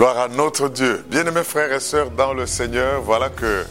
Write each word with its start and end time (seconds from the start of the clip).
Gloire 0.00 0.18
à 0.18 0.28
notre 0.28 0.70
Dieu. 0.70 1.04
Bien-aimés 1.10 1.44
frères 1.44 1.70
et 1.74 1.78
sœurs 1.78 2.10
dans 2.12 2.32
le 2.32 2.46
Seigneur, 2.46 3.02
voilà 3.02 3.28
que 3.28 3.66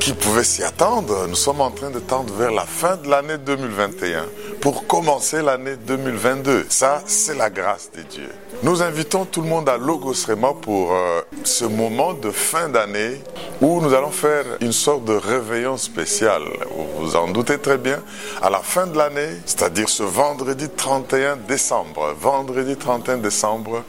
qui 0.00 0.14
pouvait 0.14 0.42
s'y 0.42 0.62
attendre 0.62 1.26
Nous 1.28 1.34
sommes 1.34 1.60
en 1.60 1.70
train 1.70 1.90
de 1.90 1.98
tendre 1.98 2.32
vers 2.32 2.50
la 2.50 2.64
fin 2.64 2.96
de 2.96 3.10
l'année 3.10 3.36
2021 3.36 4.24
pour 4.62 4.86
commencer 4.86 5.42
l'année 5.42 5.76
2022. 5.76 6.64
Ça, 6.70 7.02
c'est 7.04 7.36
la 7.36 7.50
grâce 7.50 7.90
de 7.94 8.00
Dieu. 8.00 8.30
Nous 8.62 8.82
invitons 8.82 9.26
tout 9.26 9.42
le 9.42 9.48
monde 9.48 9.68
à 9.68 9.76
Logos 9.76 10.14
Rema 10.26 10.54
pour 10.54 10.94
euh, 10.94 11.20
ce 11.44 11.66
moment 11.66 12.14
de 12.14 12.30
fin 12.30 12.70
d'année 12.70 13.20
où 13.60 13.82
nous 13.82 13.92
allons 13.92 14.10
faire 14.10 14.46
une 14.62 14.72
sorte 14.72 15.04
de 15.04 15.12
réveillon 15.12 15.76
spécial. 15.76 16.44
Vous 16.70 17.08
vous 17.08 17.16
en 17.16 17.28
doutez 17.28 17.58
très 17.58 17.76
bien. 17.76 18.02
À 18.40 18.48
la 18.48 18.60
fin 18.60 18.86
de 18.86 18.96
l'année, 18.96 19.36
c'est-à-dire 19.44 19.90
ce 19.90 20.02
vendredi 20.02 20.70
31 20.74 21.36
décembre, 21.36 22.14
vendredi 22.18 22.74
31 22.74 23.18
décembre, 23.18 23.82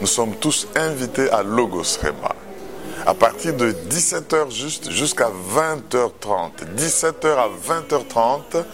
nous 0.00 0.06
sommes 0.06 0.36
tous 0.36 0.68
invités 0.76 1.30
à 1.30 1.42
Logos 1.42 1.98
Rema 2.02 2.34
à 3.06 3.14
partir 3.14 3.54
de 3.54 3.72
17h 3.88 4.50
juste 4.50 4.90
jusqu'à 4.90 5.30
20h30. 5.54 6.50
17h 6.76 7.28
à 7.28 7.48
20h30, 7.48 8.64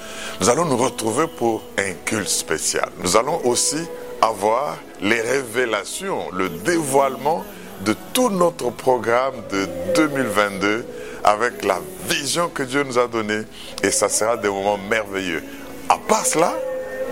nous 0.40 0.48
allons 0.48 0.64
nous 0.64 0.78
retrouver 0.78 1.26
pour 1.26 1.62
un 1.78 1.92
culte 2.06 2.28
spécial. 2.28 2.88
Nous 3.02 3.16
allons 3.16 3.44
aussi 3.44 3.76
avoir 4.22 4.78
les 5.02 5.20
révélations, 5.20 6.30
le 6.32 6.48
dévoilement 6.48 7.44
de 7.84 7.94
tout 8.14 8.30
notre 8.30 8.70
programme 8.70 9.34
de 9.50 9.68
2022 9.96 10.86
avec 11.24 11.62
la 11.64 11.80
vision 12.08 12.48
que 12.48 12.62
Dieu 12.62 12.84
nous 12.84 12.98
a 12.98 13.08
donnée 13.08 13.42
et 13.82 13.90
ça 13.90 14.08
sera 14.08 14.38
des 14.38 14.48
moments 14.48 14.78
merveilleux. 14.78 15.42
À 15.90 15.98
part 15.98 16.24
cela, 16.24 16.54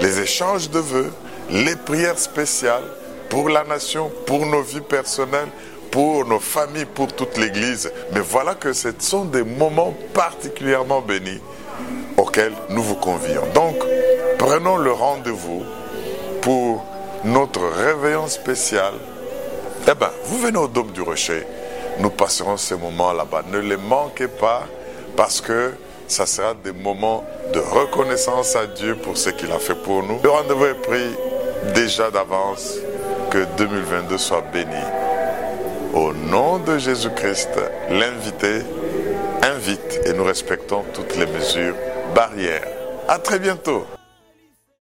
les 0.00 0.20
échanges 0.20 0.70
de 0.70 0.78
vœux, 0.78 1.12
les 1.50 1.76
prières 1.76 2.18
spéciales 2.18 2.84
pour 3.30 3.48
la 3.48 3.64
nation, 3.64 4.10
pour 4.26 4.44
nos 4.44 4.60
vies 4.60 4.80
personnelles, 4.80 5.48
pour 5.90 6.26
nos 6.26 6.40
familles, 6.40 6.84
pour 6.84 7.12
toute 7.12 7.38
l'Église. 7.38 7.90
Mais 8.12 8.20
voilà 8.20 8.54
que 8.54 8.72
ce 8.72 8.88
sont 8.98 9.24
des 9.24 9.44
moments 9.44 9.94
particulièrement 10.12 11.00
bénis 11.00 11.40
auxquels 12.16 12.52
nous 12.68 12.82
vous 12.82 12.96
convions. 12.96 13.46
Donc, 13.54 13.76
prenons 14.38 14.76
le 14.76 14.92
rendez-vous 14.92 15.62
pour 16.42 16.84
notre 17.24 17.62
réveillon 17.66 18.26
spécial. 18.26 18.92
Eh 19.88 19.94
bien, 19.94 20.10
vous 20.24 20.38
venez 20.38 20.58
au 20.58 20.68
Dôme 20.68 20.90
du 20.90 21.00
Rocher. 21.00 21.46
Nous 22.00 22.10
passerons 22.10 22.56
ces 22.56 22.76
moments 22.76 23.12
là-bas. 23.12 23.42
Ne 23.50 23.58
les 23.58 23.76
manquez 23.76 24.28
pas 24.28 24.64
parce 25.16 25.40
que 25.40 25.72
ça 26.08 26.26
sera 26.26 26.54
des 26.54 26.72
moments 26.72 27.24
de 27.52 27.60
reconnaissance 27.60 28.56
à 28.56 28.66
Dieu 28.66 28.96
pour 28.96 29.16
ce 29.16 29.30
qu'il 29.30 29.50
a 29.52 29.58
fait 29.58 29.74
pour 29.74 30.02
nous. 30.02 30.18
Le 30.22 30.30
rendez-vous 30.30 30.66
est 30.66 30.74
pris 30.74 31.14
déjà 31.74 32.10
d'avance. 32.10 32.74
Que 33.30 33.44
2022 33.56 34.18
soit 34.18 34.44
béni. 34.52 34.84
Au 35.94 36.12
nom 36.12 36.58
de 36.58 36.78
Jésus-Christ, 36.78 37.50
l'invité 37.90 38.62
invite 39.42 40.00
et 40.06 40.12
nous 40.12 40.24
respectons 40.24 40.84
toutes 40.94 41.16
les 41.16 41.26
mesures 41.26 41.74
barrières. 42.14 42.66
À 43.08 43.18
très 43.18 43.38
bientôt. 43.38 43.86